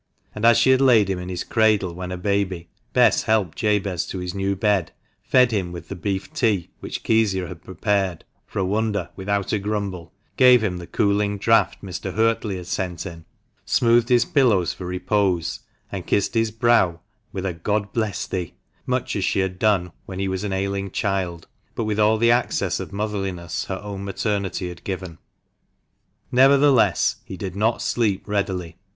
And 0.33 0.45
as 0.45 0.57
she 0.57 0.71
had 0.71 0.81
laid 0.81 1.11
him 1.11 1.19
in 1.19 1.29
his 1.29 1.43
cradle 1.43 1.93
when 1.93 2.11
a 2.11 2.17
baby, 2.17 2.69
Bess 2.91 3.21
helped 3.21 3.55
Jabez 3.55 4.07
to 4.07 4.17
his 4.17 4.33
_new 4.33 4.59
bed, 4.59 4.91
fed 5.21 5.51
him 5.51 5.71
with 5.71 5.89
the 5.89 5.95
beef 5.95 6.33
tea 6.33 6.71
which 6.79 7.03
Kezia 7.03 7.45
had 7.45 7.61
prepared 7.63 8.25
(for 8.47 8.57
a 8.57 8.65
wonder, 8.65 9.11
without 9.15 9.53
a 9.53 9.59
grumble), 9.59 10.11
gave 10.37 10.63
him 10.63 10.77
the 10.77 10.87
cooling 10.87 11.37
draught 11.37 11.83
Mr. 11.83 12.11
Huertley 12.15 12.57
had 12.57 12.65
sent 12.65 13.05
in, 13.05 13.25
smoothed 13.63 14.09
his 14.09 14.25
pillows 14.25 14.73
for 14.73 14.87
repose, 14.87 15.59
and 15.91 16.07
kissed 16.07 16.33
his 16.33 16.49
brow, 16.49 16.99
with 17.31 17.45
a" 17.45 17.53
God 17.69 17.93
bless 17.93 18.25
thee 18.25 18.55
1" 18.85 18.99
much 18.99 19.15
as 19.15 19.23
she 19.23 19.41
had 19.41 19.59
done 19.59 19.91
when 20.07 20.17
he 20.17 20.27
was 20.27 20.43
an 20.43 20.51
ailing 20.51 20.89
child, 20.89 21.47
but 21.75 21.83
with 21.83 21.99
all 21.99 22.17
the 22.17 22.31
access 22.31 22.79
of 22.79 22.91
motherliness 22.91 23.65
her 23.65 23.77
own 23.83 24.03
maternity 24.03 24.69
had 24.69 24.83
given. 24.83 25.19
Nevertheless 26.31 27.17
he 27.23 27.37
did 27.37 27.55
not 27.55 27.83
sleep 27.83 28.23
readily. 28.27 28.77